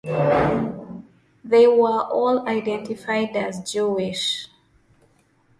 They 1.43 1.67
were 1.67 2.01
all 2.01 2.49
identified 2.49 3.35
as 3.35 3.59
Jewish. 3.71 4.47